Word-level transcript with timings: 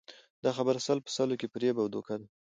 دا 0.43 0.51
خبره 0.57 0.79
سل 0.87 0.99
په 1.05 1.11
سلو 1.17 1.35
کې 1.39 1.47
فریب 1.53 1.75
او 1.81 1.87
دوکه 1.93 2.15
ده 2.21 2.25